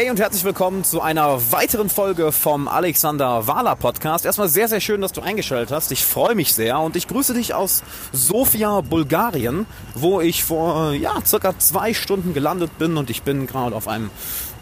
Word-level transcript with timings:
Hey 0.00 0.08
und 0.08 0.18
herzlich 0.18 0.44
willkommen 0.44 0.82
zu 0.82 1.02
einer 1.02 1.52
weiteren 1.52 1.90
Folge 1.90 2.32
vom 2.32 2.68
Alexander 2.68 3.46
Wahler 3.46 3.76
Podcast. 3.76 4.24
Erstmal 4.24 4.48
sehr, 4.48 4.66
sehr 4.66 4.80
schön, 4.80 5.02
dass 5.02 5.12
du 5.12 5.20
eingeschaltet 5.20 5.70
hast. 5.70 5.92
Ich 5.92 6.06
freue 6.06 6.34
mich 6.34 6.54
sehr 6.54 6.80
und 6.80 6.96
ich 6.96 7.06
grüße 7.06 7.34
dich 7.34 7.52
aus 7.52 7.82
Sofia, 8.10 8.80
Bulgarien, 8.80 9.66
wo 9.94 10.22
ich 10.22 10.42
vor 10.42 10.92
ja, 10.92 11.16
circa 11.26 11.58
zwei 11.58 11.92
Stunden 11.92 12.32
gelandet 12.32 12.78
bin 12.78 12.96
und 12.96 13.10
ich 13.10 13.24
bin 13.24 13.46
gerade 13.46 13.76
auf 13.76 13.88
einem 13.88 14.10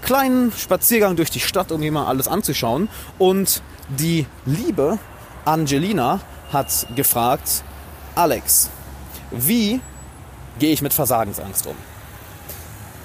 kleinen 0.02 0.50
Spaziergang 0.50 1.14
durch 1.14 1.30
die 1.30 1.38
Stadt, 1.38 1.70
um 1.70 1.78
mir 1.78 1.92
mal 1.92 2.06
alles 2.06 2.26
anzuschauen. 2.26 2.88
Und 3.16 3.62
die 3.90 4.26
liebe 4.44 4.98
Angelina 5.44 6.18
hat 6.52 6.88
gefragt, 6.96 7.62
Alex, 8.16 8.70
wie 9.30 9.80
gehe 10.58 10.72
ich 10.72 10.82
mit 10.82 10.92
Versagensangst 10.92 11.68
um? 11.68 11.76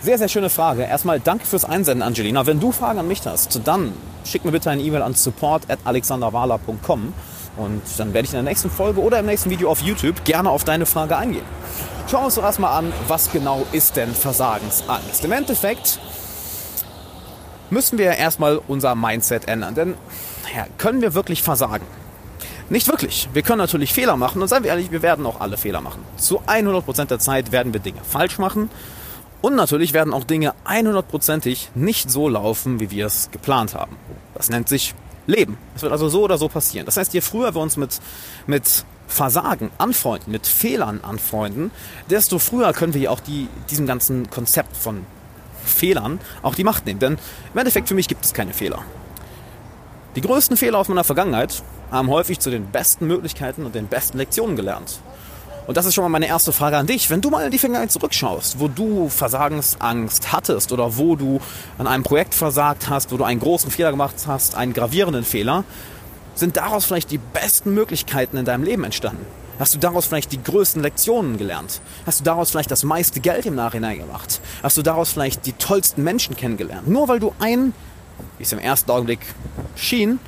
Sehr, 0.04 0.18
sehr 0.18 0.28
schöne 0.28 0.50
Frage. 0.50 0.84
Erstmal 0.84 1.22
danke 1.22 1.46
fürs 1.46 1.64
Einsenden, 1.64 2.02
Angelina. 2.02 2.46
Wenn 2.46 2.60
du 2.60 2.74
Fragen 2.74 3.00
an 3.00 3.08
mich 3.08 3.26
hast, 3.26 3.62
dann 3.64 3.94
schick 4.26 4.44
mir 4.44 4.52
bitte 4.52 4.70
eine 4.70 4.82
E-Mail 4.82 5.02
an 5.02 5.14
support.alexanderwala.com 5.14 7.14
und 7.56 7.82
dann 7.96 8.14
werde 8.14 8.26
ich 8.26 8.34
in 8.34 8.36
der 8.36 8.44
nächsten 8.44 8.70
Folge 8.70 9.00
oder 9.00 9.20
im 9.20 9.28
nächsten 9.28 9.50
Video 9.50 9.72
auf 9.72 9.82
YouTube 9.82 10.26
gerne 10.26 10.50
auf 10.50 10.66
deine 10.66 10.86
Frage 10.86 11.16
eingehen. 11.16 11.46
Schauen 12.12 12.24
wir 12.24 12.26
uns 12.26 12.36
doch 12.36 12.44
erstmal 12.44 12.78
an, 12.78 12.92
was 13.08 13.32
genau 13.32 13.66
ist 13.72 13.96
denn 13.96 14.14
Versagensangst? 14.14 15.24
Im 15.24 15.32
Endeffekt 15.32 16.02
müssen 17.70 17.98
wir 17.98 18.12
erstmal 18.12 18.60
unser 18.68 18.96
Mindset 18.96 19.48
ändern. 19.48 19.74
Denn 19.74 19.94
ja, 20.54 20.66
können 20.78 21.00
wir 21.00 21.14
wirklich 21.14 21.44
versagen? 21.44 21.86
Nicht 22.68 22.90
wirklich. 22.90 23.30
Wir 23.32 23.42
können 23.42 23.60
natürlich 23.60 23.94
Fehler 23.94 24.18
machen 24.18 24.42
und 24.42 24.50
seien 24.50 24.64
wir 24.64 24.72
ehrlich, 24.72 24.92
wir 24.92 25.02
werden 25.02 25.26
auch 25.26 25.40
alle 25.40 25.56
Fehler 25.56 25.80
machen. 25.80 26.04
Zu 26.18 26.42
100% 26.42 27.06
der 27.06 27.20
Zeit 27.20 27.54
werden 27.54 27.72
wir 27.72 27.80
Dinge 27.80 28.00
falsch 28.04 28.38
machen 28.38 28.70
und 29.44 29.56
natürlich 29.56 29.92
werden 29.92 30.14
auch 30.14 30.24
Dinge 30.24 30.54
100%ig 30.66 31.68
nicht 31.76 32.10
so 32.10 32.30
laufen, 32.30 32.80
wie 32.80 32.92
wir 32.92 33.06
es 33.06 33.30
geplant 33.30 33.76
haben. 33.76 33.98
Das 34.36 34.50
nennt 34.50 34.70
sich 34.70 34.96
Leben. 35.28 35.58
Es 35.76 35.82
wird 35.82 35.92
also 35.92 36.08
so 36.08 36.24
oder 36.24 36.38
so 36.38 36.48
passieren. 36.48 36.86
Das 36.86 36.96
heißt, 36.96 37.14
je 37.14 37.20
früher 37.20 37.54
wir 37.54 37.60
uns 37.62 37.76
mit, 37.76 38.00
mit 38.48 38.86
Versagen 39.06 39.70
anfreunden, 39.78 40.32
mit 40.32 40.48
Fehlern 40.48 41.02
anfreunden, 41.02 41.72
desto 42.10 42.40
früher 42.40 42.72
können 42.72 42.94
wir 42.94 43.02
ja 43.02 43.10
auch 43.10 43.20
die, 43.20 43.50
diesem 43.70 43.86
ganzen 43.86 44.30
Konzept 44.30 44.78
von 44.78 45.06
Fehlern 45.66 46.22
auch 46.42 46.56
die 46.56 46.64
Macht 46.64 46.86
nehmen. 46.86 47.02
Denn 47.02 47.18
im 47.52 47.60
Endeffekt 47.60 47.90
für 47.90 47.96
mich 47.96 48.08
gibt 48.08 48.24
es 48.24 48.34
keine 48.34 48.54
Fehler. 48.54 48.80
Die 50.16 50.22
größten 50.22 50.56
Fehler 50.56 50.78
aus 50.78 50.88
meiner 50.88 51.04
Vergangenheit 51.04 51.64
haben 51.92 52.08
häufig 52.08 52.40
zu 52.40 52.50
den 52.50 52.68
besten 52.68 53.08
Möglichkeiten 53.08 53.66
und 53.66 53.76
den 53.76 53.88
besten 53.88 54.20
Lektionen 54.20 54.56
gelernt. 54.56 55.02
Und 55.66 55.78
das 55.78 55.86
ist 55.86 55.94
schon 55.96 56.04
mal 56.04 56.10
meine 56.10 56.28
erste 56.28 56.52
Frage 56.52 56.78
an 56.78 56.88
dich. 56.88 57.10
Wenn 57.10 57.22
du 57.22 57.30
mal 57.30 57.46
in 57.46 57.52
die 57.52 57.58
Vergangenheit 57.58 57.92
zurückschaust, 57.92 58.60
wo 58.60 58.68
du 58.68 59.08
Versagensangst 59.08 60.34
hattest 60.34 60.72
oder 60.72 60.98
wo 60.98 61.16
du 61.16 61.40
an 61.78 61.88
einem 61.88 62.04
Projekt 62.04 62.36
versagt 62.36 62.90
hast, 62.90 63.12
wo 63.12 63.18
du 63.18 63.24
einen 63.24 63.40
großen 63.40 63.72
Fehler 63.72 63.92
gemacht 63.92 64.16
hast, 64.28 64.56
einen 64.56 64.74
gravierenden 64.74 65.24
Fehler, 65.24 65.64
sind 66.36 66.58
daraus 66.58 66.86
vielleicht 66.86 67.12
die 67.12 67.18
besten 67.18 67.74
Möglichkeiten 67.74 68.38
in 68.38 68.46
deinem 68.46 68.64
Leben 68.64 68.84
entstanden? 68.84 69.26
Hast 69.60 69.76
du 69.76 69.80
daraus 69.80 70.08
vielleicht 70.08 70.32
die 70.32 70.42
größten 70.42 70.82
Lektionen 70.82 71.38
gelernt? 71.38 71.80
Hast 72.06 72.20
du 72.20 72.24
daraus 72.24 72.50
vielleicht 72.50 72.72
das 72.72 72.84
meiste 72.84 73.20
Geld 73.20 73.46
im 73.46 73.56
Nachhinein 73.56 74.00
gemacht? 74.00 74.42
Hast 74.64 74.78
du 74.78 74.82
daraus 74.82 75.12
vielleicht 75.12 75.46
die 75.46 75.54
tollsten 75.54 76.04
Menschen 76.04 76.36
kennengelernt? 76.36 76.88
Nur 76.88 77.08
weil 77.08 77.20
du 77.20 77.34
einen, 77.40 77.74
wie 78.38 78.44
es 78.44 78.52
im 78.52 78.60
ersten 78.60 78.90
Augenblick 78.92 79.22
schien, 79.76 80.20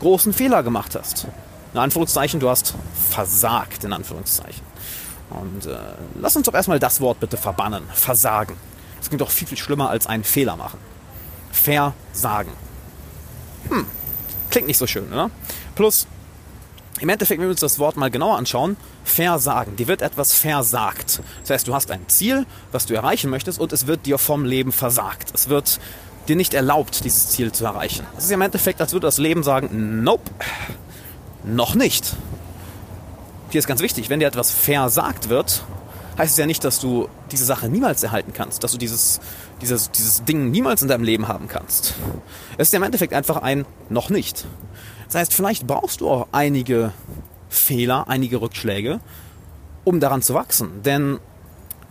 großen 0.00 0.32
Fehler 0.32 0.62
gemacht 0.62 0.96
hast. 0.96 1.28
In 1.74 1.80
Anführungszeichen, 1.80 2.38
du 2.38 2.48
hast 2.48 2.74
versagt, 3.10 3.82
in 3.82 3.92
Anführungszeichen. 3.92 4.62
Und 5.30 5.66
äh, 5.66 5.76
lass 6.20 6.36
uns 6.36 6.46
doch 6.46 6.54
erstmal 6.54 6.78
das 6.78 7.00
Wort 7.00 7.18
bitte 7.18 7.36
verbannen. 7.36 7.82
Versagen. 7.92 8.56
Das 8.98 9.08
klingt 9.08 9.20
doch 9.20 9.30
viel, 9.30 9.48
viel 9.48 9.58
schlimmer 9.58 9.90
als 9.90 10.06
einen 10.06 10.22
Fehler 10.22 10.56
machen. 10.56 10.78
Versagen. 11.50 12.52
Hm, 13.68 13.86
klingt 14.50 14.68
nicht 14.68 14.78
so 14.78 14.86
schön, 14.86 15.12
oder? 15.12 15.30
Plus, 15.74 16.06
im 17.00 17.08
Endeffekt, 17.08 17.40
wenn 17.40 17.48
wir 17.48 17.50
uns 17.50 17.60
das 17.60 17.80
Wort 17.80 17.96
mal 17.96 18.10
genauer 18.10 18.36
anschauen, 18.36 18.76
versagen. 19.02 19.74
Dir 19.74 19.88
wird 19.88 20.00
etwas 20.00 20.32
versagt. 20.32 21.20
Das 21.40 21.50
heißt, 21.50 21.66
du 21.66 21.74
hast 21.74 21.90
ein 21.90 22.08
Ziel, 22.08 22.46
was 22.70 22.86
du 22.86 22.94
erreichen 22.94 23.30
möchtest, 23.30 23.58
und 23.58 23.72
es 23.72 23.88
wird 23.88 24.06
dir 24.06 24.18
vom 24.18 24.44
Leben 24.44 24.70
versagt. 24.70 25.30
Es 25.34 25.48
wird 25.48 25.80
dir 26.28 26.36
nicht 26.36 26.54
erlaubt, 26.54 27.04
dieses 27.04 27.30
Ziel 27.30 27.50
zu 27.50 27.64
erreichen. 27.64 28.06
Es 28.16 28.24
ist 28.24 28.30
im 28.30 28.40
Endeffekt, 28.42 28.80
als 28.80 28.92
würde 28.92 29.08
das 29.08 29.18
Leben 29.18 29.42
sagen, 29.42 30.04
nope, 30.04 30.30
noch 31.44 31.74
nicht 31.74 32.14
hier 33.54 33.60
ist 33.60 33.68
ganz 33.68 33.82
wichtig, 33.82 34.10
wenn 34.10 34.18
dir 34.18 34.26
etwas 34.26 34.50
versagt 34.50 35.28
wird, 35.28 35.62
heißt 36.18 36.32
es 36.32 36.36
ja 36.36 36.44
nicht, 36.44 36.64
dass 36.64 36.80
du 36.80 37.08
diese 37.30 37.44
Sache 37.44 37.68
niemals 37.68 38.02
erhalten 38.02 38.32
kannst, 38.32 38.64
dass 38.64 38.72
du 38.72 38.78
dieses, 38.78 39.20
dieses, 39.62 39.92
dieses 39.92 40.24
Ding 40.24 40.50
niemals 40.50 40.82
in 40.82 40.88
deinem 40.88 41.04
Leben 41.04 41.28
haben 41.28 41.46
kannst. 41.46 41.94
Es 42.58 42.66
ist 42.66 42.72
ja 42.72 42.78
im 42.78 42.82
Endeffekt 42.82 43.14
einfach 43.14 43.36
ein 43.36 43.64
noch 43.90 44.10
nicht. 44.10 44.44
Das 45.06 45.14
heißt, 45.14 45.32
vielleicht 45.32 45.68
brauchst 45.68 46.00
du 46.00 46.10
auch 46.10 46.26
einige 46.32 46.90
Fehler, 47.48 48.08
einige 48.08 48.40
Rückschläge, 48.40 48.98
um 49.84 50.00
daran 50.00 50.20
zu 50.20 50.34
wachsen. 50.34 50.82
Denn 50.82 51.20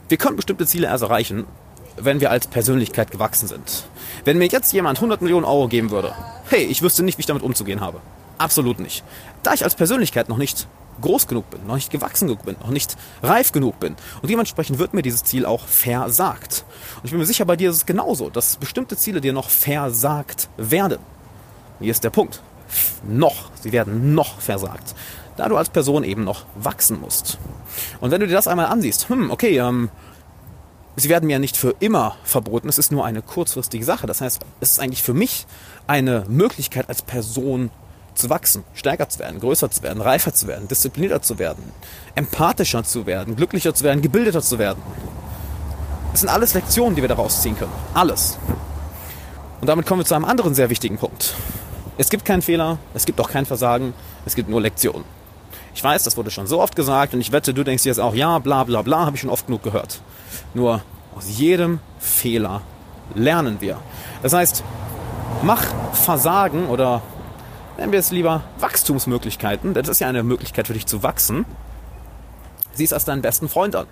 wir 0.10 0.18
können 0.18 0.36
bestimmte 0.36 0.66
Ziele 0.66 0.88
erst 0.88 1.04
erreichen, 1.04 1.46
wenn 1.96 2.20
wir 2.20 2.30
als 2.30 2.48
Persönlichkeit 2.48 3.10
gewachsen 3.10 3.48
sind. 3.48 3.86
Wenn 4.26 4.38
mir 4.38 4.48
jetzt 4.48 4.74
jemand 4.74 4.98
100 4.98 5.22
Millionen 5.22 5.46
Euro 5.46 5.70
geben 5.70 5.92
würde, 5.92 6.14
hey, 6.50 6.66
ich 6.66 6.82
wüsste 6.82 7.04
nicht, 7.04 7.18
wie 7.18 7.22
ich 7.22 7.26
damit 7.26 7.44
umzugehen 7.44 7.80
habe. 7.80 8.02
Absolut 8.44 8.82
nicht. 8.82 9.06
Da 9.42 9.54
ich 9.54 9.64
als 9.64 9.74
Persönlichkeit 9.74 10.28
noch 10.28 10.36
nicht 10.36 10.68
groß 11.00 11.28
genug 11.28 11.50
bin, 11.50 11.66
noch 11.66 11.76
nicht 11.76 11.92
gewachsen 11.92 12.28
genug 12.28 12.44
bin, 12.44 12.58
noch 12.60 12.72
nicht 12.72 12.98
reif 13.22 13.54
genug 13.54 13.80
bin. 13.80 13.96
Und 14.22 14.30
dementsprechend 14.30 14.80
wird 14.80 14.94
mir 14.94 15.02
dieses 15.02 15.24
Ziel 15.24 15.46
auch 15.46 15.66
versagt. 15.66 16.66
Und 16.98 17.06
ich 17.06 17.12
bin 17.12 17.22
mir 17.22 17.26
sicher, 17.26 17.46
bei 17.46 17.56
dir 17.56 17.70
ist 17.70 17.78
es 17.78 17.86
genauso, 17.86 18.30
dass 18.30 18.58
bestimmte 18.58 18.98
Ziele 18.98 19.22
dir 19.22 19.32
noch 19.32 19.50
versagt 19.50 20.50
werden. 20.58 21.00
Hier 21.80 21.92
ist 21.92 22.04
der 22.04 22.10
Punkt. 22.10 22.42
Noch. 23.08 23.50
Sie 23.62 23.72
werden 23.72 24.14
noch 24.14 24.42
versagt. 24.42 24.94
Da 25.38 25.48
du 25.48 25.56
als 25.56 25.70
Person 25.70 26.04
eben 26.04 26.26
noch 26.26 26.44
wachsen 26.56 27.00
musst. 27.00 27.38
Und 28.02 28.12
wenn 28.12 28.20
du 28.20 28.28
dir 28.28 28.34
das 28.34 28.50
einmal 28.50 28.66
ansiehst, 28.66 29.08
hm, 29.08 29.32
okay, 29.32 29.58
ähm, 29.58 29.90
sie 30.98 31.08
werden 31.08 31.28
mir 31.28 31.40
nicht 31.40 31.56
für 31.56 31.76
immer 31.80 32.18
verboten, 32.26 32.68
es 32.68 32.78
ist 32.78 32.92
nur 32.92 33.06
eine 33.06 33.22
kurzfristige 33.22 33.86
Sache. 33.86 34.06
Das 34.06 34.20
heißt, 34.20 34.42
es 34.60 34.74
ist 34.74 34.80
eigentlich 34.82 35.02
für 35.02 35.14
mich 35.14 35.46
eine 35.88 36.26
Möglichkeit 36.28 36.90
als 36.90 37.04
Person 37.04 37.72
zu 38.16 38.30
wachsen, 38.30 38.64
stärker 38.74 39.10
zu 39.10 39.20
werden, 39.20 39.40
größer 39.40 39.70
zu 39.70 39.84
werden, 39.84 40.02
reifer 40.02 40.34
zu 40.34 40.48
werden, 40.48 40.68
disziplinierter 40.68 41.22
zu 41.22 41.40
werden, 41.40 41.72
empathischer 42.16 42.84
zu 42.84 43.06
werden, 43.06 43.36
glücklicher 43.36 43.74
zu 43.74 43.84
werden, 43.84 44.02
gebildeter 44.02 44.42
zu 44.42 44.60
werden. 44.60 44.82
Das 46.12 46.22
sind 46.22 46.30
alles 46.30 46.54
Lektionen, 46.54 46.96
die 46.96 47.02
wir 47.02 47.10
daraus 47.10 47.42
ziehen 47.42 47.58
können. 47.58 47.72
Alles. 47.94 48.38
Und 49.62 49.68
damit 49.68 49.86
kommen 49.86 50.02
wir 50.02 50.06
zu 50.06 50.16
einem 50.16 50.26
anderen 50.26 50.54
sehr 50.54 50.70
wichtigen 50.70 50.98
Punkt. 50.98 51.34
Es 51.98 52.10
gibt 52.10 52.26
keinen 52.26 52.42
Fehler, 52.42 52.78
es 52.94 53.06
gibt 53.06 53.20
auch 53.22 53.30
kein 53.30 53.46
Versagen, 53.46 53.94
es 54.26 54.36
gibt 54.36 54.50
nur 54.50 54.62
Lektionen. 54.62 55.06
Ich 55.76 55.84
weiß, 55.84 56.04
das 56.04 56.18
wurde 56.18 56.32
schon 56.32 56.48
so 56.48 56.62
oft 56.62 56.76
gesagt 56.76 57.14
und 57.14 57.22
ich 57.22 57.32
wette, 57.32 57.54
du 57.54 57.64
denkst 57.64 57.86
jetzt 57.86 58.00
auch, 58.00 58.14
ja, 58.14 58.40
bla 58.40 58.64
bla 58.64 58.82
bla, 58.82 59.06
habe 59.06 59.16
ich 59.16 59.22
schon 59.22 59.30
oft 59.30 59.48
genug 59.48 59.64
gehört. 59.64 60.02
Nur 60.54 60.82
aus 61.16 61.26
jedem 61.38 61.80
Fehler 62.00 62.62
lernen 63.16 63.58
wir. 63.60 63.78
Das 64.22 64.34
heißt, 64.34 64.64
mach 65.42 65.64
Versagen 65.94 66.68
oder 66.68 67.02
nennen 67.78 67.92
wir 67.92 68.00
es 68.00 68.12
lieber 68.12 68.44
Wachstumsmöglichkeiten, 68.60 69.74
das 69.74 69.88
ist 69.88 70.00
ja 70.00 70.08
eine 70.08 70.24
Möglichkeit 70.24 70.68
für 70.68 70.74
dich 70.74 70.86
zu 70.86 71.04
wachsen, 71.04 71.46
sieh 72.74 72.84
es 72.84 72.94
als 72.94 73.06
deinen 73.06 73.22
besten 73.22 73.50
Freund 73.50 73.76
an. 73.76 73.88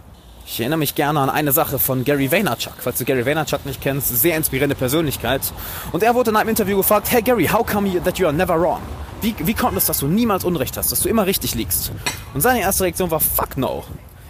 Ich 0.45 0.59
erinnere 0.59 0.79
mich 0.79 0.95
gerne 0.95 1.19
an 1.19 1.29
eine 1.29 1.51
Sache 1.51 1.79
von 1.79 2.03
Gary 2.03 2.31
Vaynerchuk. 2.31 2.73
Falls 2.79 2.97
du 2.97 3.05
Gary 3.05 3.25
Vaynerchuk 3.25 3.65
nicht 3.65 3.79
kennst, 3.79 4.09
sehr 4.09 4.35
inspirierende 4.35 4.75
Persönlichkeit. 4.75 5.41
Und 5.91 6.03
er 6.03 6.15
wurde 6.15 6.31
in 6.31 6.35
einem 6.35 6.49
Interview 6.49 6.77
gefragt, 6.77 7.11
hey 7.11 7.21
Gary, 7.21 7.47
how 7.47 7.65
come 7.65 7.87
you, 7.87 7.99
that 7.99 8.17
you 8.17 8.25
are 8.25 8.35
never 8.35 8.59
wrong? 8.59 8.81
Wie, 9.21 9.35
wie 9.39 9.53
kommt 9.53 9.77
es, 9.77 9.85
dass 9.85 9.99
du 9.99 10.07
niemals 10.07 10.43
Unrecht 10.43 10.77
hast, 10.77 10.91
dass 10.91 11.01
du 11.01 11.09
immer 11.09 11.25
richtig 11.27 11.53
liegst? 11.53 11.91
Und 12.33 12.41
seine 12.41 12.61
erste 12.61 12.83
Reaktion 12.83 13.11
war, 13.11 13.19
fuck 13.19 13.55
no. 13.55 13.83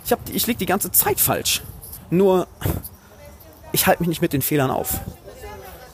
Ich, 0.05 0.11
hab, 0.11 0.19
ich 0.29 0.45
lieg 0.47 0.57
die 0.57 0.65
ganze 0.65 0.91
Zeit 0.91 1.19
falsch. 1.19 1.61
Nur, 2.09 2.45
ich 3.71 3.87
halte 3.87 4.03
mich 4.03 4.09
nicht 4.09 4.21
mit 4.21 4.33
den 4.33 4.41
Fehlern 4.41 4.69
auf. 4.69 4.99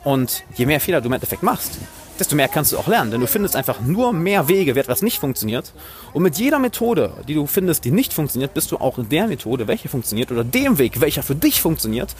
Und 0.03 0.43
je 0.55 0.65
mehr 0.65 0.79
Fehler 0.79 0.99
du 0.99 1.07
im 1.07 1.13
Endeffekt 1.13 1.43
machst, 1.43 1.77
desto 2.19 2.35
mehr 2.35 2.47
kannst 2.47 2.71
du 2.71 2.77
auch 2.77 2.87
lernen. 2.87 3.11
Denn 3.11 3.21
du 3.21 3.27
findest 3.27 3.55
einfach 3.55 3.79
nur 3.81 4.13
mehr 4.13 4.47
Wege, 4.47 4.75
wie 4.75 4.79
etwas 4.79 5.01
nicht 5.01 5.19
funktioniert. 5.19 5.73
Und 6.13 6.23
mit 6.23 6.37
jeder 6.37 6.59
Methode, 6.59 7.13
die 7.27 7.33
du 7.33 7.47
findest, 7.47 7.85
die 7.85 7.91
nicht 7.91 8.13
funktioniert, 8.13 8.53
bist 8.53 8.71
du 8.71 8.77
auch 8.77 8.97
der 8.97 9.27
Methode, 9.27 9.67
welche 9.67 9.89
funktioniert, 9.89 10.31
oder 10.31 10.43
dem 10.43 10.77
Weg, 10.77 11.01
welcher 11.01 11.23
für 11.23 11.35
dich 11.35 11.61
funktioniert, 11.61 12.15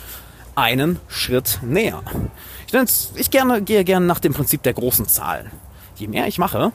einen 0.56 1.00
Schritt 1.08 1.60
näher. 1.62 2.02
Ich, 2.68 2.74
ich 3.16 3.32
gerne, 3.32 3.62
gehe 3.62 3.84
gerne 3.84 4.06
nach 4.06 4.20
dem 4.20 4.34
Prinzip 4.34 4.64
der 4.64 4.74
großen 4.74 5.08
Zahlen. 5.08 5.52
Je 5.98 6.08
mehr 6.08 6.28
ich 6.28 6.38
mache, 6.38 6.72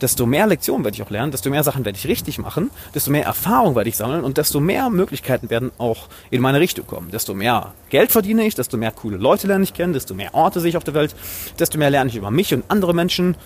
desto 0.00 0.26
mehr 0.26 0.46
Lektionen 0.46 0.84
werde 0.84 0.96
ich 0.96 1.02
auch 1.02 1.10
lernen, 1.10 1.30
desto 1.30 1.48
mehr 1.48 1.62
Sachen 1.62 1.84
werde 1.84 1.96
ich 1.96 2.08
richtig 2.08 2.38
machen, 2.38 2.70
desto 2.94 3.10
mehr 3.12 3.24
Erfahrung 3.24 3.76
werde 3.76 3.88
ich 3.88 3.96
sammeln 3.96 4.24
und 4.24 4.36
desto 4.36 4.58
mehr 4.58 4.90
Möglichkeiten 4.90 5.48
werden 5.48 5.70
auch 5.78 6.08
in 6.30 6.40
meine 6.40 6.58
Richtung 6.58 6.86
kommen. 6.86 7.10
Desto 7.12 7.34
mehr 7.34 7.72
Geld 7.88 8.10
verdiene 8.10 8.44
ich, 8.44 8.56
desto 8.56 8.76
mehr 8.76 8.90
coole 8.90 9.16
Leute 9.16 9.46
lerne 9.46 9.62
ich 9.62 9.74
kennen, 9.74 9.92
desto 9.92 10.14
mehr 10.14 10.34
Orte 10.34 10.60
sehe 10.60 10.70
ich 10.70 10.76
auf 10.76 10.84
der 10.84 10.94
Welt, 10.94 11.14
desto 11.58 11.78
mehr 11.78 11.90
lerne 11.90 12.10
ich 12.10 12.16
über 12.16 12.32
mich 12.32 12.52
und 12.52 12.64
andere 12.68 12.94
Menschen, 12.94 13.36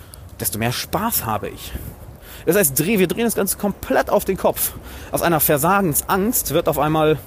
desto 0.40 0.58
mehr 0.58 0.72
Spaß 0.72 1.26
habe 1.26 1.50
ich. 1.50 1.72
Das 2.46 2.56
heißt, 2.56 2.86
wir 2.86 3.06
drehen 3.06 3.24
das 3.24 3.34
Ganze 3.34 3.58
komplett 3.58 4.08
auf 4.08 4.24
den 4.24 4.38
Kopf. 4.38 4.72
Aus 5.12 5.20
einer 5.20 5.40
Versagensangst 5.40 6.54
wird 6.54 6.68
auf 6.68 6.78
einmal 6.78 7.18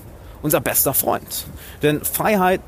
unser 0.42 0.62
bester 0.62 0.96
Freund. 0.96 1.46
Denn 1.84 2.04
Freiheit 2.04 2.62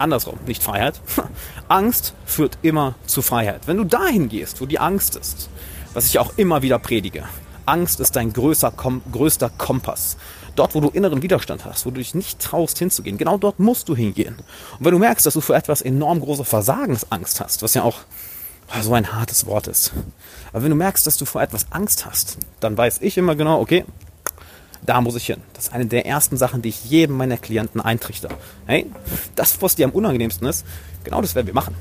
andersrum, 0.00 0.38
nicht 0.46 0.62
Freiheit. 0.62 1.00
Angst 1.68 2.14
führt 2.24 2.58
immer 2.62 2.94
zu 3.06 3.22
Freiheit. 3.22 3.66
Wenn 3.66 3.76
du 3.76 3.84
dahin 3.84 4.28
gehst, 4.28 4.60
wo 4.60 4.66
die 4.66 4.78
Angst 4.78 5.16
ist, 5.16 5.48
was 5.94 6.06
ich 6.06 6.18
auch 6.18 6.32
immer 6.36 6.62
wieder 6.62 6.78
predige, 6.78 7.24
Angst 7.66 8.00
ist 8.00 8.16
dein 8.16 8.32
größter, 8.32 8.70
Kom 8.72 9.02
größter 9.12 9.50
Kompass. 9.50 10.16
Dort, 10.56 10.74
wo 10.74 10.80
du 10.80 10.88
inneren 10.88 11.22
Widerstand 11.22 11.64
hast, 11.64 11.86
wo 11.86 11.90
du 11.90 11.98
dich 11.98 12.14
nicht 12.14 12.40
traust 12.40 12.78
hinzugehen, 12.78 13.18
genau 13.18 13.38
dort 13.38 13.60
musst 13.60 13.88
du 13.88 13.94
hingehen. 13.94 14.36
Und 14.78 14.84
wenn 14.84 14.92
du 14.92 14.98
merkst, 14.98 15.24
dass 15.24 15.34
du 15.34 15.40
vor 15.40 15.54
etwas 15.54 15.80
enorm 15.80 16.20
große 16.20 16.44
Versagensangst 16.44 17.40
hast, 17.40 17.62
was 17.62 17.74
ja 17.74 17.82
auch 17.82 18.00
so 18.82 18.94
ein 18.94 19.12
hartes 19.12 19.46
Wort 19.46 19.68
ist, 19.68 19.92
aber 20.52 20.64
wenn 20.64 20.70
du 20.70 20.76
merkst, 20.76 21.06
dass 21.06 21.16
du 21.16 21.24
vor 21.24 21.42
etwas 21.42 21.66
Angst 21.70 22.06
hast, 22.06 22.38
dann 22.60 22.76
weiß 22.76 22.98
ich 23.02 23.16
immer 23.16 23.36
genau, 23.36 23.60
okay, 23.60 23.84
da 24.82 25.00
muss 25.00 25.14
ich 25.16 25.26
hin. 25.26 25.40
Das 25.54 25.64
ist 25.64 25.72
eine 25.72 25.86
der 25.86 26.06
ersten 26.06 26.36
Sachen, 26.36 26.62
die 26.62 26.70
ich 26.70 26.84
jedem 26.84 27.16
meiner 27.16 27.36
Klienten 27.36 27.80
eintrichter. 27.80 28.30
Hey, 28.66 28.86
das, 29.36 29.60
was 29.62 29.76
dir 29.76 29.86
am 29.86 29.92
unangenehmsten 29.92 30.46
ist, 30.46 30.64
genau 31.04 31.20
das 31.20 31.34
werden 31.34 31.46
wir 31.46 31.54
machen. 31.54 31.74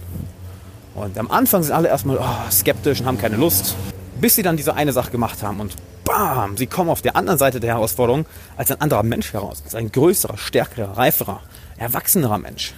Und 0.95 1.17
am 1.17 1.31
Anfang 1.31 1.63
sind 1.63 1.73
alle 1.73 1.87
erstmal 1.87 2.17
oh, 2.17 2.51
skeptisch 2.51 2.99
und 2.99 3.05
haben 3.05 3.17
keine 3.17 3.37
Lust, 3.37 3.75
bis 4.19 4.35
sie 4.35 4.43
dann 4.43 4.57
diese 4.57 4.73
eine 4.73 4.91
Sache 4.91 5.11
gemacht 5.11 5.41
haben 5.43 5.59
und 5.59 5.75
bam, 6.03 6.57
sie 6.57 6.67
kommen 6.67 6.89
auf 6.89 7.01
der 7.01 7.15
anderen 7.15 7.39
Seite 7.39 7.59
der 7.59 7.75
Herausforderung 7.75 8.25
als 8.57 8.71
ein 8.71 8.81
anderer 8.81 9.03
Mensch 9.03 9.31
heraus. 9.31 9.61
Als 9.63 9.75
ein 9.75 9.91
größerer, 9.91 10.37
stärkerer, 10.37 10.97
reiferer, 10.97 11.41
erwachsenerer 11.77 12.37
Mensch. 12.37 12.73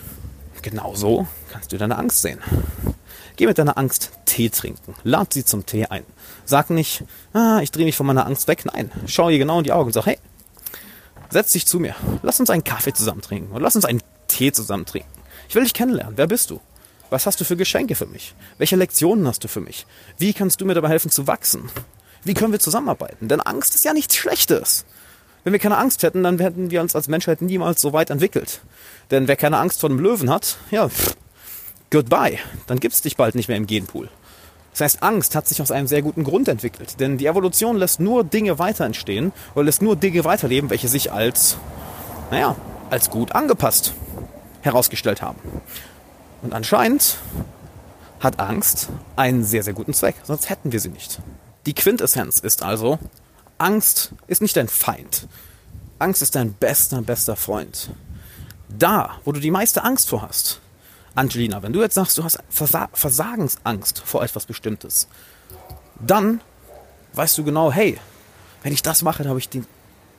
Genauso 0.62 1.28
kannst 1.52 1.72
du 1.72 1.78
deine 1.78 1.98
Angst 1.98 2.22
sehen. 2.22 2.40
Geh 3.36 3.48
mit 3.48 3.58
deiner 3.58 3.78
Angst 3.78 4.12
Tee 4.26 4.50
trinken. 4.50 4.96
Lad 5.04 5.34
sie 5.34 5.46
zum 5.46 5.66
Tee 5.66 5.86
ein. 5.86 6.04
Sag 6.46 6.70
nicht, 6.70 7.04
ah, 7.34 7.60
ich 7.62 7.72
drehe 7.72 7.86
mich 7.86 7.96
von 7.96 8.06
meiner 8.06 8.26
Angst 8.26 8.48
weg. 8.48 8.66
Nein, 8.66 8.92
schau 9.08 9.30
ihr 9.30 9.38
genau 9.38 9.60
in 9.60 9.64
die 9.64 9.72
Augen 9.72 9.88
und 9.88 9.94
sag, 9.94 10.06
hey, 10.06 10.18
setz 11.30 11.52
dich 11.54 11.66
zu 11.66 11.80
mir. 11.80 11.96
Lass 12.24 12.40
uns 12.40 12.50
einen 12.50 12.64
Kaffee 12.64 12.94
zusammen 12.94 13.22
trinken 13.22 13.52
und 13.54 13.62
lass 13.62 13.76
uns 13.76 13.86
einen 13.86 14.02
Tee 14.28 14.52
zusammen 14.52 14.86
trinken. 14.86 15.10
Ich 15.50 15.56
will 15.56 15.64
dich 15.64 15.74
kennenlernen. 15.74 16.18
Wer 16.18 16.28
bist 16.28 16.50
du? 16.50 16.62
Was 17.10 17.26
hast 17.26 17.42
du 17.42 17.44
für 17.44 17.58
Geschenke 17.58 17.96
für 17.96 18.06
mich? 18.06 18.36
Welche 18.58 18.78
Lektionen 18.78 19.28
hast 19.28 19.44
du 19.44 19.50
für 19.50 19.60
mich? 19.60 19.86
Wie 20.18 20.32
kannst 20.34 20.62
du 20.62 20.66
mir 20.66 20.76
dabei 20.76 20.88
helfen 20.90 21.12
zu 21.12 21.28
wachsen? 21.28 21.70
Wie 22.24 22.34
können 22.34 22.54
wir 22.54 22.60
zusammenarbeiten? 22.60 23.28
Denn 23.28 23.42
Angst 23.42 23.76
ist 23.76 23.84
ja 23.84 23.94
nichts 23.94 24.16
Schlechtes. 24.16 24.86
Wenn 25.44 25.54
wir 25.54 25.60
keine 25.60 25.78
Angst 25.78 26.04
hätten, 26.04 26.24
dann 26.24 26.40
hätten 26.40 26.72
wir 26.72 26.82
uns 26.82 26.96
als 26.96 27.08
Menschheit 27.08 27.42
niemals 27.42 27.82
so 27.82 27.94
weit 27.94 28.12
entwickelt. 28.12 28.62
Denn 29.10 29.28
wer 29.28 29.36
keine 29.36 29.58
Angst 29.58 29.82
vor 29.82 29.90
einem 29.90 30.00
Löwen 30.00 30.30
hat, 30.30 30.58
ja, 30.70 30.90
goodbye. 31.92 32.40
Dann 32.68 32.80
gibt's 32.80 33.02
dich 33.02 33.18
bald 33.18 33.36
nicht 33.36 33.48
mehr 33.48 33.58
im 33.58 33.68
Genpool. 33.68 34.10
Das 34.72 34.82
heißt, 34.82 35.04
Angst 35.04 35.36
hat 35.36 35.48
sich 35.48 35.62
aus 35.62 35.70
einem 35.70 35.88
sehr 35.88 36.02
guten 36.02 36.24
Grund 36.24 36.48
entwickelt. 36.48 37.00
Denn 37.00 37.18
die 37.18 37.28
Evolution 37.28 37.78
lässt 37.78 38.00
nur 38.00 38.24
Dinge 38.24 38.58
weiter 38.58 38.86
entstehen 38.86 39.34
oder 39.54 39.66
lässt 39.66 39.82
nur 39.82 39.96
Dinge 39.96 40.24
weiterleben, 40.24 40.70
welche 40.70 40.88
sich 40.88 41.12
als, 41.12 41.58
naja, 42.32 42.56
als 42.90 43.10
gut 43.10 43.34
angepasst 43.34 43.94
herausgestellt 44.62 45.22
haben. 45.22 45.40
Und 46.42 46.54
anscheinend 46.54 47.18
hat 48.20 48.40
Angst 48.40 48.90
einen 49.16 49.44
sehr, 49.44 49.64
sehr 49.64 49.74
guten 49.74 49.94
Zweck. 49.94 50.16
Sonst 50.24 50.50
hätten 50.50 50.72
wir 50.72 50.80
sie 50.80 50.90
nicht. 50.90 51.20
Die 51.66 51.74
Quintessenz 51.74 52.40
ist 52.40 52.64
also, 52.64 52.98
Angst 53.58 54.14
ist 54.28 54.42
nicht 54.42 54.56
dein 54.56 54.68
Feind. 54.68 55.28
Angst 56.00 56.22
ist 56.22 56.36
dein 56.36 56.54
bester, 56.54 57.02
bester 57.02 57.36
Freund. 57.36 57.92
Da, 58.70 59.18
wo 59.26 59.32
du 59.32 59.40
die 59.40 59.52
meiste 59.52 59.84
Angst 59.84 60.10
vor 60.10 60.22
hast, 60.22 60.62
Angelina, 61.16 61.62
wenn 61.62 61.74
du 61.74 61.82
jetzt 61.82 61.96
sagst, 61.96 62.18
du 62.18 62.24
hast 62.24 62.40
Versa 62.50 62.90
Versagensangst 62.94 64.02
vor 64.06 64.24
etwas 64.24 64.46
Bestimmtes, 64.46 65.08
dann 66.00 66.42
weißt 67.14 67.38
du 67.38 67.44
genau, 67.44 67.72
hey, 67.72 68.00
wenn 68.64 68.74
ich 68.74 68.82
das 68.82 69.02
mache, 69.02 69.24
dann 69.24 69.30
habe 69.30 69.40
ich, 69.40 69.50
den, 69.50 69.66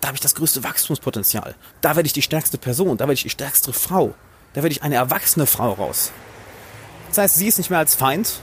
da 0.00 0.08
habe 0.08 0.16
ich 0.16 0.20
das 0.20 0.34
größte 0.34 0.62
Wachstumspotenzial. 0.64 1.54
Da 1.80 1.96
werde 1.96 2.06
ich 2.06 2.12
die 2.12 2.22
stärkste 2.22 2.58
Person, 2.58 2.96
da 2.96 3.04
werde 3.04 3.14
ich 3.14 3.22
die 3.22 3.30
stärkste 3.30 3.72
Frau, 3.72 4.14
da 4.52 4.62
werde 4.62 4.72
ich 4.72 4.82
eine 4.82 4.96
erwachsene 4.96 5.46
Frau 5.46 5.72
raus. 5.72 6.12
Das 7.08 7.18
heißt, 7.18 7.36
sie 7.36 7.46
ist 7.46 7.58
nicht 7.58 7.70
mehr 7.70 7.78
als 7.78 7.94
Feind, 7.94 8.40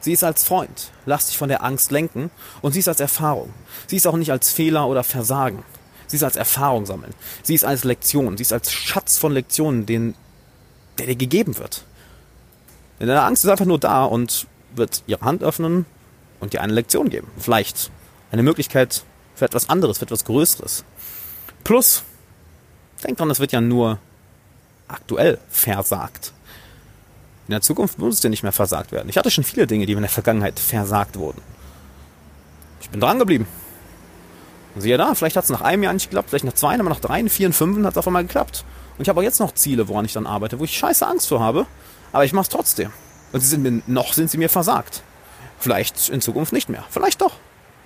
sie 0.00 0.12
ist 0.12 0.24
als 0.24 0.44
Freund. 0.44 0.90
Lass 1.06 1.26
dich 1.26 1.38
von 1.38 1.48
der 1.48 1.62
Angst 1.62 1.90
lenken 1.90 2.30
und 2.62 2.72
sie 2.72 2.80
ist 2.80 2.88
als 2.88 3.00
Erfahrung. 3.00 3.52
Sie 3.86 3.96
ist 3.96 4.06
auch 4.06 4.16
nicht 4.16 4.32
als 4.32 4.52
Fehler 4.52 4.86
oder 4.88 5.04
Versagen. 5.04 5.62
Sie 6.06 6.16
ist 6.16 6.22
als 6.22 6.36
Erfahrung 6.36 6.86
sammeln. 6.86 7.14
Sie 7.42 7.54
ist 7.54 7.64
als 7.64 7.82
Lektion. 7.82 8.36
Sie 8.36 8.42
ist 8.42 8.52
als 8.52 8.72
Schatz 8.72 9.18
von 9.18 9.32
Lektionen, 9.32 9.86
den 9.86 10.14
der 10.98 11.06
dir 11.06 11.16
gegeben 11.16 11.58
wird. 11.58 11.84
Denn 12.98 13.08
deine 13.08 13.22
Angst 13.22 13.44
ist 13.44 13.50
einfach 13.50 13.66
nur 13.66 13.78
da 13.78 14.04
und 14.04 14.46
wird 14.74 15.02
ihre 15.06 15.20
Hand 15.20 15.42
öffnen 15.42 15.86
und 16.40 16.52
dir 16.52 16.62
eine 16.62 16.72
Lektion 16.72 17.10
geben. 17.10 17.28
Vielleicht 17.38 17.90
eine 18.30 18.42
Möglichkeit 18.42 19.04
für 19.34 19.44
etwas 19.44 19.68
anderes, 19.68 19.98
für 19.98 20.04
etwas 20.04 20.24
Größeres. 20.24 20.84
Plus, 21.64 22.02
denk 23.04 23.18
dran, 23.18 23.30
es 23.30 23.40
wird 23.40 23.52
ja 23.52 23.60
nur 23.60 23.98
aktuell 24.88 25.38
versagt. 25.48 26.32
In 27.48 27.52
der 27.52 27.60
Zukunft 27.60 27.98
muss 27.98 28.14
es 28.14 28.20
dir 28.20 28.30
nicht 28.30 28.42
mehr 28.42 28.52
versagt 28.52 28.92
werden. 28.92 29.08
Ich 29.08 29.16
hatte 29.16 29.30
schon 29.30 29.44
viele 29.44 29.66
Dinge, 29.66 29.86
die 29.86 29.92
in 29.92 30.00
der 30.00 30.08
Vergangenheit 30.08 30.58
versagt 30.58 31.16
wurden. 31.16 31.40
Ich 32.80 32.90
bin 32.90 33.00
dran 33.00 33.18
geblieben. 33.18 33.46
Und 34.74 34.80
siehe 34.80 34.98
da, 34.98 35.14
vielleicht 35.14 35.36
hat 35.36 35.44
es 35.44 35.50
nach 35.50 35.62
einem 35.62 35.82
Jahr 35.82 35.92
nicht 35.92 36.10
geklappt, 36.10 36.30
vielleicht 36.30 36.44
nach 36.44 36.52
zwei, 36.54 36.74
aber 36.74 36.88
nach 36.88 37.00
drei, 37.00 37.26
vier, 37.28 37.52
fünf 37.52 37.82
hat 37.84 37.92
es 37.92 37.98
auf 37.98 38.06
einmal 38.06 38.24
geklappt. 38.24 38.64
Und 38.96 39.02
ich 39.02 39.08
habe 39.08 39.20
auch 39.20 39.24
jetzt 39.24 39.40
noch 39.40 39.52
Ziele, 39.52 39.88
woran 39.88 40.04
ich 40.04 40.12
dann 40.12 40.26
arbeite, 40.26 40.58
wo 40.58 40.64
ich 40.64 40.76
scheiße 40.76 41.06
Angst 41.06 41.28
vor 41.28 41.40
habe, 41.40 41.66
aber 42.12 42.24
ich 42.24 42.32
mache 42.32 42.44
es 42.44 42.48
trotzdem. 42.48 42.92
Und 43.32 43.40
sie 43.40 43.46
sind 43.46 43.62
mir, 43.62 43.82
noch 43.86 44.12
sind 44.12 44.30
sie 44.30 44.38
mir 44.38 44.48
versagt. 44.48 45.02
Vielleicht 45.58 46.08
in 46.08 46.20
Zukunft 46.20 46.52
nicht 46.52 46.68
mehr. 46.68 46.84
Vielleicht 46.90 47.20
doch. 47.20 47.34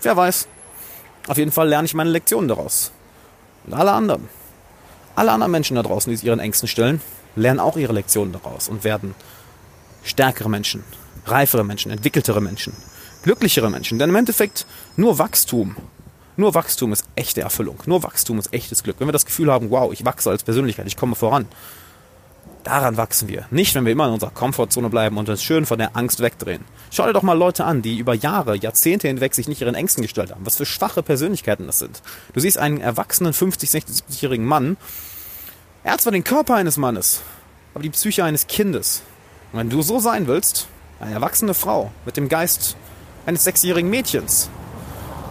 Wer 0.03 0.17
weiß. 0.17 0.47
Auf 1.29 1.37
jeden 1.37 1.53
Fall 1.53 1.69
lerne 1.69 1.87
ich 1.87 1.95
meine 1.95 2.11
Lektionen 2.11 2.49
daraus. 2.49 2.93
Und 3.67 3.75
alle 3.75 3.93
anderen. 3.93 4.29
Alle 5.15 5.33
anderen 5.33 5.51
Menschen 5.53 5.77
da 5.77 5.83
draußen, 5.83 6.11
die 6.11 6.17
sich 6.17 6.27
ihren 6.27 6.41
Ängsten 6.41 6.69
stellen, 6.69 7.01
lernen 7.37 7.61
auch 7.61 7.77
ihre 7.77 7.93
Lektionen 7.93 8.33
daraus 8.33 8.69
und 8.69 8.85
werden 8.85 9.15
stärkere 10.03 10.49
Menschen, 10.49 10.85
reifere 11.27 11.65
Menschen, 11.65 11.91
entwickeltere 11.91 12.41
Menschen, 12.41 12.75
glücklichere 13.23 13.71
Menschen. 13.71 13.99
Denn 13.99 14.11
im 14.11 14.17
Endeffekt 14.17 14.67
nur 14.97 15.19
Wachstum 15.19 15.77
nur 16.41 16.55
Wachstum 16.55 16.93
ist 16.93 17.05
echte 17.15 17.41
Erfüllung. 17.41 17.79
Nur 17.87 18.03
Wachstum 18.03 18.39
ist 18.39 18.53
echtes 18.53 18.83
Glück. 18.83 18.97
Wenn 18.99 19.09
wir 19.09 19.13
das 19.13 19.27
Gefühl 19.27 19.53
haben, 19.53 19.71
wow, 19.71 19.93
ich 19.93 20.05
wachse 20.05 20.31
als 20.31 20.43
Persönlichkeit, 20.43 20.87
ich 20.87 20.97
komme 20.97 21.15
voran, 21.15 21.47
daran 22.65 22.97
wachsen 22.97 23.29
wir. 23.29 23.47
Nicht, 23.51 23.75
wenn 23.75 23.85
wir 23.85 23.93
immer 23.93 24.07
in 24.07 24.15
unserer 24.15 24.31
Komfortzone 24.31 24.91
bleiben 24.91 25.17
und 25.17 25.29
uns 25.29 25.43
schön 25.43 25.67
von 25.67 25.79
der 25.79 25.97
Angst 25.97 26.21
wegdrehen. 26.21 26.65
Schau 26.91 27.07
dir 27.07 27.13
doch 27.13 27.23
mal 27.23 27.39
Leute 27.39 27.65
an, 27.65 27.83
die 27.83 27.99
über 27.99 28.15
Jahre, 28.15 28.57
Jahrzehnte 28.57 29.09
hinweg 29.09 29.35
sich 29.35 29.49
nicht 29.49 29.61
ihren 29.61 29.75
Ängsten 29.75 30.03
gestellt 30.03 30.33
haben. 30.33 30.45
Was 30.45 30.57
für 30.57 30.67
schwache 30.67 31.03
Persönlichkeiten 31.03 31.67
das 31.67 31.79
sind. 31.79 32.03
Du 32.33 32.41
siehst 32.41 32.59
einen 32.59 32.81
erwachsenen 32.81 33.33
50, 33.33 33.71
60, 33.71 34.05
70-jährigen 34.05 34.47
Mann. 34.47 34.77
Er 35.85 35.93
hat 35.93 36.01
zwar 36.01 36.13
den 36.13 36.25
Körper 36.25 36.57
eines 36.57 36.77
Mannes, 36.77 37.23
aber 37.75 37.83
die 37.83 37.91
Psyche 37.91 38.25
eines 38.25 38.47
Kindes. 38.47 39.03
Und 39.53 39.61
wenn 39.61 39.71
du 39.71 39.83
so 39.83 39.99
sein 39.99 40.27
willst, 40.27 40.69
eine 41.01 41.13
erwachsene 41.13 41.55
Frau 41.55 41.91
mit 42.05 42.17
dem 42.17 42.29
Geist 42.29 42.77
eines 43.27 43.45
sechsjährigen 43.45 43.89
Mädchens, 43.91 44.51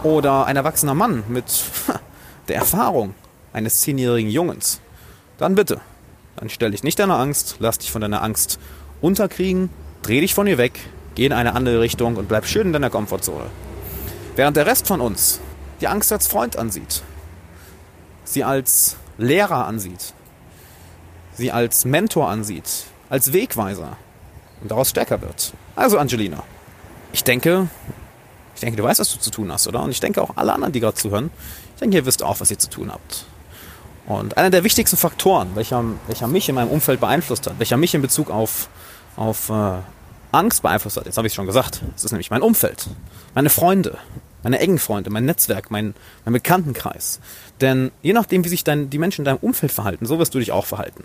oder 0.02 0.46
ein 0.46 0.56
erwachsener 0.56 0.94
Mann 0.94 1.24
mit 1.28 1.44
der 2.48 2.56
Erfahrung 2.56 3.14
eines 3.52 3.80
zehnjährigen 3.80 4.30
Jungens, 4.30 4.80
dann 5.38 5.54
bitte, 5.54 5.80
dann 6.36 6.48
stell 6.48 6.70
dich 6.70 6.82
nicht 6.82 6.98
deiner 6.98 7.18
Angst, 7.18 7.56
lass 7.58 7.78
dich 7.78 7.90
von 7.90 8.00
deiner 8.00 8.22
Angst 8.22 8.58
unterkriegen, 9.00 9.70
dreh 10.02 10.20
dich 10.20 10.34
von 10.34 10.46
ihr 10.46 10.58
weg, 10.58 10.78
geh 11.14 11.26
in 11.26 11.32
eine 11.32 11.54
andere 11.54 11.80
Richtung 11.80 12.16
und 12.16 12.28
bleib 12.28 12.46
schön 12.46 12.68
in 12.68 12.72
deiner 12.72 12.90
Komfortzone. 12.90 13.46
Während 14.36 14.56
der 14.56 14.66
Rest 14.66 14.86
von 14.86 15.00
uns 15.00 15.40
die 15.80 15.88
Angst 15.88 16.12
als 16.12 16.26
Freund 16.26 16.56
ansieht, 16.56 17.02
sie 18.24 18.44
als 18.44 18.96
Lehrer 19.18 19.66
ansieht, 19.66 20.14
sie 21.34 21.52
als 21.52 21.84
Mentor 21.84 22.28
ansieht, 22.28 22.84
als 23.08 23.32
Wegweiser 23.32 23.96
und 24.60 24.70
daraus 24.70 24.90
stärker 24.90 25.20
wird. 25.20 25.52
Also 25.74 25.98
Angelina, 25.98 26.42
ich 27.12 27.24
denke, 27.24 27.68
ich 28.54 28.60
denke, 28.60 28.76
du 28.76 28.82
weißt, 28.82 29.00
was 29.00 29.12
du 29.12 29.18
zu 29.18 29.30
tun 29.30 29.52
hast, 29.52 29.66
oder? 29.68 29.82
Und 29.82 29.90
ich 29.90 30.00
denke 30.00 30.22
auch 30.22 30.36
alle 30.36 30.52
anderen, 30.52 30.72
die 30.72 30.80
gerade 30.80 30.96
zuhören, 30.96 31.30
ich 31.74 31.80
denke, 31.80 31.96
ihr 31.96 32.06
wisst 32.06 32.22
auch, 32.22 32.40
was 32.40 32.50
ihr 32.50 32.58
zu 32.58 32.68
tun 32.68 32.92
habt. 32.92 33.24
Und 34.06 34.36
einer 34.36 34.50
der 34.50 34.64
wichtigsten 34.64 34.96
Faktoren, 34.96 35.54
welcher, 35.54 35.84
welcher 36.06 36.26
mich 36.26 36.48
in 36.48 36.56
meinem 36.56 36.68
Umfeld 36.68 37.00
beeinflusst 37.00 37.46
hat, 37.46 37.58
welcher 37.58 37.76
mich 37.76 37.94
in 37.94 38.02
Bezug 38.02 38.30
auf, 38.30 38.68
auf 39.16 39.50
äh, 39.50 39.78
Angst 40.32 40.62
beeinflusst 40.62 40.96
hat, 40.96 41.06
jetzt 41.06 41.16
habe 41.16 41.26
ich 41.26 41.32
es 41.32 41.36
schon 41.36 41.46
gesagt, 41.46 41.82
das 41.94 42.04
ist 42.04 42.12
nämlich 42.12 42.30
mein 42.30 42.42
Umfeld, 42.42 42.88
meine 43.34 43.50
Freunde, 43.50 43.98
meine 44.42 44.58
engen 44.58 44.78
Freunde, 44.78 45.10
mein 45.10 45.24
Netzwerk, 45.24 45.70
mein, 45.70 45.94
mein 46.24 46.32
Bekanntenkreis. 46.32 47.20
Denn 47.60 47.92
je 48.02 48.12
nachdem, 48.12 48.44
wie 48.44 48.48
sich 48.48 48.64
dein, 48.64 48.90
die 48.90 48.98
Menschen 48.98 49.22
in 49.22 49.26
deinem 49.26 49.38
Umfeld 49.38 49.72
verhalten, 49.72 50.06
so 50.06 50.18
wirst 50.18 50.34
du 50.34 50.38
dich 50.38 50.52
auch 50.52 50.66
verhalten. 50.66 51.04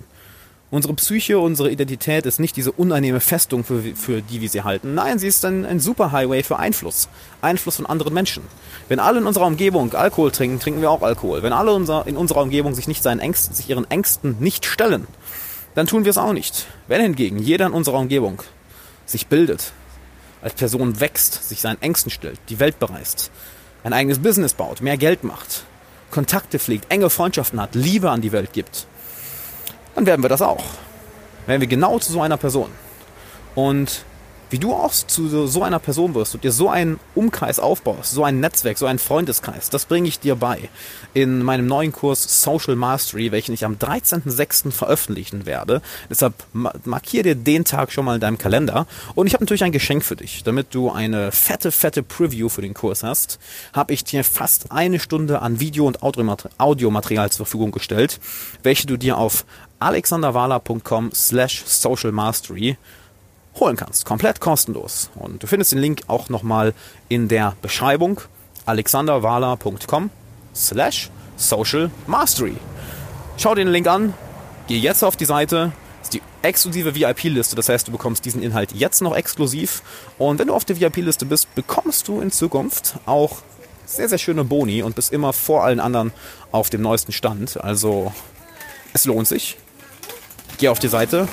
Unsere 0.71 0.95
Psyche, 0.95 1.37
unsere 1.37 1.69
Identität 1.69 2.25
ist 2.25 2.39
nicht 2.39 2.55
diese 2.55 2.71
unannehme 2.71 3.19
Festung, 3.19 3.63
für, 3.63 3.81
für 3.95 4.21
die 4.21 4.41
wir 4.41 4.49
sie 4.49 4.63
halten. 4.63 4.95
Nein, 4.95 5.19
sie 5.19 5.27
ist 5.27 5.45
ein, 5.45 5.63
ein 5.63 5.79
Superhighway 5.79 6.41
für 6.41 6.57
Einfluss. 6.57 7.07
Einfluss 7.41 7.75
von 7.75 7.85
anderen 7.85 8.13
Menschen. 8.13 8.43
Wenn 8.89 8.99
alle 8.99 9.19
in 9.19 9.27
unserer 9.27 9.45
Umgebung 9.45 9.93
Alkohol 9.93 10.31
trinken, 10.31 10.59
trinken 10.59 10.81
wir 10.81 10.89
auch 10.89 11.03
Alkohol. 11.03 11.43
Wenn 11.43 11.53
alle 11.53 11.71
unser, 11.71 12.07
in 12.07 12.17
unserer 12.17 12.41
Umgebung 12.41 12.73
sich 12.73 12.87
nicht 12.87 13.03
seinen 13.03 13.19
Ängsten, 13.19 13.53
sich 13.53 13.69
ihren 13.69 13.89
Ängsten 13.91 14.37
nicht 14.39 14.65
stellen, 14.65 15.05
dann 15.75 15.85
tun 15.85 16.03
wir 16.03 16.09
es 16.09 16.17
auch 16.17 16.33
nicht. 16.33 16.65
Wenn 16.87 17.01
hingegen 17.01 17.37
jeder 17.37 17.67
in 17.67 17.73
unserer 17.73 17.99
Umgebung 17.99 18.41
sich 19.05 19.27
bildet, 19.27 19.71
als 20.41 20.55
Person 20.55 20.99
wächst, 20.99 21.47
sich 21.47 21.61
seinen 21.61 21.81
Ängsten 21.81 22.09
stellt, 22.09 22.39
die 22.49 22.59
Welt 22.59 22.79
bereist, 22.79 23.29
ein 23.83 23.93
eigenes 23.93 24.19
Business 24.19 24.55
baut, 24.55 24.81
mehr 24.81 24.97
Geld 24.97 25.23
macht, 25.23 25.63
Kontakte 26.09 26.57
pflegt, 26.57 26.91
enge 26.91 27.11
Freundschaften 27.11 27.61
hat, 27.61 27.75
Liebe 27.75 28.09
an 28.09 28.21
die 28.21 28.31
Welt 28.31 28.51
gibt, 28.51 28.87
dann 29.95 30.05
werden 30.05 30.23
wir 30.23 30.29
das 30.29 30.41
auch. 30.41 30.63
werden 31.47 31.61
wir 31.61 31.67
genau 31.67 31.99
zu 31.99 32.11
so 32.11 32.21
einer 32.21 32.37
Person. 32.37 32.69
Und 33.55 34.05
wie 34.49 34.59
du 34.59 34.73
auch 34.73 34.93
zu 34.93 35.47
so 35.47 35.63
einer 35.63 35.79
Person 35.79 36.13
wirst 36.13 36.35
und 36.35 36.43
dir 36.43 36.51
so 36.51 36.69
einen 36.69 36.99
Umkreis 37.15 37.59
aufbaust, 37.59 38.11
so 38.11 38.23
ein 38.23 38.39
Netzwerk, 38.39 38.77
so 38.77 38.85
einen 38.85 38.99
Freundeskreis, 38.99 39.69
das 39.69 39.85
bringe 39.85 40.07
ich 40.07 40.19
dir 40.19 40.35
bei 40.35 40.69
in 41.13 41.41
meinem 41.41 41.65
neuen 41.65 41.91
Kurs 41.91 42.43
Social 42.43 42.75
Mastery, 42.75 43.31
welchen 43.31 43.53
ich 43.53 43.65
am 43.65 43.75
13.06. 43.75 44.71
veröffentlichen 44.71 45.45
werde. 45.45 45.81
Deshalb 46.09 46.35
markiere 46.53 47.23
dir 47.23 47.35
den 47.35 47.65
Tag 47.65 47.91
schon 47.91 48.05
mal 48.05 48.15
in 48.15 48.21
deinem 48.21 48.37
Kalender. 48.37 48.85
Und 49.15 49.27
ich 49.27 49.33
habe 49.33 49.43
natürlich 49.43 49.63
ein 49.63 49.71
Geschenk 49.71 50.03
für 50.03 50.15
dich. 50.15 50.43
Damit 50.43 50.75
du 50.75 50.91
eine 50.91 51.31
fette, 51.31 51.71
fette 51.71 52.03
Preview 52.03 52.49
für 52.49 52.61
den 52.61 52.73
Kurs 52.73 53.03
hast, 53.03 53.39
habe 53.73 53.93
ich 53.93 54.03
dir 54.03 54.23
fast 54.23 54.71
eine 54.71 54.99
Stunde 54.99 55.41
an 55.41 55.59
Video- 55.59 55.87
und 55.87 56.03
Audiomaterial 56.03 57.31
zur 57.31 57.45
Verfügung 57.45 57.71
gestellt, 57.71 58.19
welche 58.61 58.85
du 58.85 58.97
dir 58.97 59.17
auf 59.17 59.45
alexanderwala.com 59.79 61.11
slash 61.13 61.63
social 61.65 62.11
mastery 62.11 62.77
holen 63.59 63.75
kannst. 63.75 64.05
Komplett 64.05 64.39
kostenlos. 64.39 65.09
Und 65.15 65.41
du 65.41 65.47
findest 65.47 65.71
den 65.71 65.79
Link 65.79 66.01
auch 66.07 66.29
nochmal 66.29 66.73
in 67.09 67.27
der 67.27 67.55
Beschreibung 67.61 68.21
alexanderwala.com 68.65 70.09
slash 70.53 71.09
social 71.37 71.91
mastery. 72.07 72.55
Schau 73.37 73.55
dir 73.55 73.65
den 73.65 73.71
Link 73.71 73.87
an, 73.87 74.13
geh 74.67 74.77
jetzt 74.77 75.03
auf 75.03 75.17
die 75.17 75.25
Seite, 75.25 75.71
ist 76.01 76.13
die 76.13 76.21
exklusive 76.41 76.95
VIP-Liste, 76.95 77.55
das 77.55 77.69
heißt, 77.69 77.87
du 77.87 77.91
bekommst 77.91 78.25
diesen 78.25 78.41
Inhalt 78.41 78.71
jetzt 78.71 79.01
noch 79.01 79.15
exklusiv 79.15 79.81
und 80.17 80.39
wenn 80.39 80.47
du 80.47 80.53
auf 80.53 80.65
der 80.65 80.79
VIP-Liste 80.79 81.25
bist, 81.25 81.53
bekommst 81.55 82.07
du 82.07 82.21
in 82.21 82.31
Zukunft 82.31 82.95
auch 83.05 83.37
sehr, 83.85 84.09
sehr 84.09 84.17
schöne 84.17 84.43
Boni 84.43 84.81
und 84.81 84.95
bist 84.95 85.11
immer 85.11 85.33
vor 85.33 85.63
allen 85.63 85.79
anderen 85.79 86.11
auf 86.51 86.69
dem 86.69 86.81
neuesten 86.81 87.11
Stand. 87.11 87.61
Also 87.63 88.13
es 88.93 89.05
lohnt 89.05 89.27
sich. 89.27 89.57
Geh 90.57 90.69
auf 90.69 90.79
die 90.79 90.87
Seite, 90.87 91.27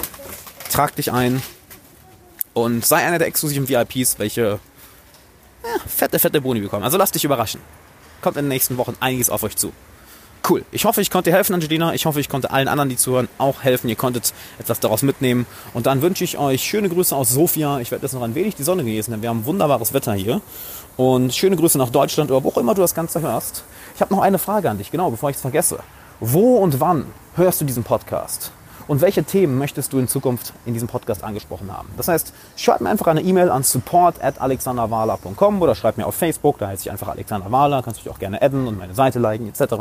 trag 0.71 0.97
dich 0.97 1.12
ein, 1.12 1.43
und 2.55 2.85
sei 2.85 3.05
einer 3.05 3.19
der 3.19 3.29
exklusiven 3.29 3.69
VIPs, 3.69 4.19
welche 4.19 4.59
ja, 5.62 5.81
fette, 5.87 6.19
fette 6.19 6.41
Boni 6.41 6.61
bekommen. 6.61 6.85
Also 6.85 6.99
lass 6.99 7.12
dich 7.12 7.25
überraschen. 7.25 7.61
Kommt 8.21 8.37
in 8.37 8.45
den 8.45 8.49
nächsten 8.49 8.76
Wochen 8.76 8.97
einiges 9.00 9.31
auf 9.31 9.43
euch 9.43 9.57
zu. 9.57 9.73
Cool. 10.49 10.64
Ich 10.73 10.85
hoffe, 10.85 11.00
ich 11.00 11.11
konnte 11.11 11.31
dir 11.31 11.37
helfen, 11.37 11.55
Angelina. 11.55 11.95
Ich 11.95 12.05
hoffe, 12.05 12.19
ich 12.19 12.29
konnte 12.29 12.50
allen 12.50 12.67
anderen, 12.67 12.88
die 12.88 12.97
zuhören, 12.97 13.29
auch 13.38 13.62
helfen. 13.62 13.88
Ihr 13.88 13.97
konntet 13.97 14.35
etwas 14.59 14.81
daraus 14.81 15.02
mitnehmen. 15.02 15.47
Und 15.73 15.87
dann 15.87 16.02
wünsche 16.02 16.25
ich 16.25 16.37
euch 16.37 16.62
schöne 16.62 16.88
Grüße 16.88 17.14
aus 17.14 17.31
Sofia. 17.31 17.79
Ich 17.79 17.93
werde 17.93 18.05
jetzt 18.05 18.12
noch 18.12 18.23
ein 18.23 18.35
wenig 18.35 18.57
die 18.57 18.64
Sonne 18.64 18.83
genießen, 18.83 19.12
denn 19.12 19.23
wir 19.23 19.29
haben 19.29 19.45
wunderbares 19.47 19.93
Wetter 19.93 20.14
hier. 20.14 20.41
Und 20.97 21.33
schöne 21.33 21.57
Grüße 21.57 21.79
nach 21.79 21.91
Deutschland 21.91 22.31
oder 22.33 22.43
wo 22.43 22.49
auch 22.49 22.59
immer 22.59 22.75
du 22.75 22.83
das 22.83 22.95
Ganze 22.95 23.21
hörst. 23.21 23.62
Ich 23.95 24.00
habe 24.00 24.12
noch 24.12 24.21
eine 24.21 24.38
Frage 24.38 24.69
an 24.69 24.79
dich, 24.79 24.91
genau, 24.91 25.11
bevor 25.11 25.31
ich 25.31 25.37
es 25.37 25.43
vergesse. 25.43 25.79
Wo 26.19 26.57
und 26.57 26.81
wann 26.81 27.07
hörst 27.37 27.61
du 27.61 27.64
diesen 27.64 27.85
Podcast? 27.85 28.50
Und 28.89 29.01
welche 29.01 29.25
Themen 29.25 29.59
möchtest 29.59 29.93
du 29.93 29.99
in 29.99 30.09
Zukunft 30.09 30.53
in 30.67 30.75
diesem 30.75 30.89
Podcast 30.89 31.25
angesprochen 31.25 31.73
haben. 31.73 31.89
Das 31.97 32.09
heißt, 32.09 32.33
schreib 32.57 32.81
mir 32.81 32.91
einfach 32.91 33.07
eine 33.07 33.23
E-Mail 33.23 33.51
an 33.51 33.62
support 33.62 34.23
at 34.23 34.41
alexanderwala.com 34.41 35.62
oder 35.62 35.75
schreib 35.75 35.97
mir 35.97 36.07
auf 36.07 36.15
Facebook, 36.15 36.59
da 36.59 36.69
heiße 36.69 36.83
ich 36.83 36.91
einfach 36.91 37.09
Alexander 37.09 37.51
Wahler, 37.51 37.83
kannst 37.83 38.01
du 38.01 38.05
dich 38.05 38.12
auch 38.12 38.19
gerne 38.19 38.41
adden 38.43 38.67
und 38.67 38.79
meine 38.79 38.95
Seite 38.95 39.19
liken 39.19 39.49
etc. 39.49 39.75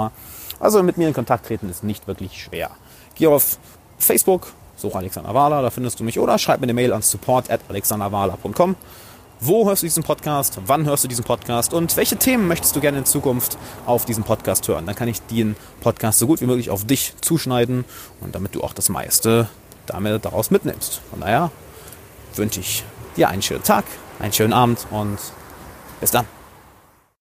Also 0.59 0.83
mit 0.83 0.97
mir 0.97 1.07
in 1.07 1.13
Kontakt 1.13 1.45
treten 1.45 1.69
ist 1.69 1.83
nicht 1.83 2.07
wirklich 2.07 2.41
schwer. 2.41 2.71
Geh 3.15 3.27
auf 3.27 3.57
Facebook, 3.97 4.53
suche 4.75 4.97
Alexander 4.97 5.33
Wahler, 5.33 5.61
da 5.61 5.69
findest 5.69 5.99
du 5.99 6.03
mich 6.03 6.19
oder 6.19 6.37
schreib 6.37 6.59
mir 6.59 6.65
eine 6.65 6.73
Mail 6.73 6.93
an 6.93 7.01
support 7.01 7.49
at 7.49 7.61
alexanderwahler.com 7.69 8.75
wo 9.41 9.67
hörst 9.67 9.81
du 9.81 9.87
diesen 9.87 10.03
Podcast? 10.03 10.59
Wann 10.67 10.85
hörst 10.85 11.03
du 11.03 11.07
diesen 11.07 11.25
Podcast? 11.25 11.73
Und 11.73 11.97
welche 11.97 12.15
Themen 12.15 12.47
möchtest 12.47 12.75
du 12.75 12.79
gerne 12.79 12.99
in 12.99 13.05
Zukunft 13.05 13.57
auf 13.87 14.05
diesem 14.05 14.23
Podcast 14.23 14.67
hören? 14.67 14.85
Dann 14.85 14.95
kann 14.95 15.07
ich 15.07 15.19
den 15.23 15.55
Podcast 15.81 16.19
so 16.19 16.27
gut 16.27 16.41
wie 16.41 16.45
möglich 16.45 16.69
auf 16.69 16.85
dich 16.85 17.15
zuschneiden 17.21 17.83
und 18.21 18.35
damit 18.35 18.53
du 18.53 18.61
auch 18.61 18.73
das 18.73 18.89
meiste 18.89 19.49
damit 19.87 20.23
daraus 20.23 20.51
mitnimmst. 20.51 21.01
Von 21.09 21.21
daher 21.21 21.51
wünsche 22.35 22.59
ich 22.59 22.83
dir 23.17 23.29
einen 23.29 23.41
schönen 23.41 23.63
Tag, 23.63 23.85
einen 24.19 24.31
schönen 24.31 24.53
Abend 24.53 24.85
und 24.91 25.17
bis 25.99 26.11
dann. 26.11 26.40